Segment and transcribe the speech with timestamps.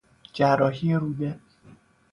[0.33, 1.39] جراحی روده